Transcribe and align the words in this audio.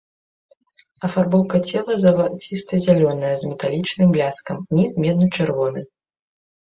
Афарбоўка 1.09 1.57
цела 1.73 1.97
залаціста-зялёная 2.05 3.35
з 3.43 3.53
металічным 3.53 4.07
бляскам, 4.17 4.57
ніз 4.79 4.91
медна-чырвоны. 5.05 5.81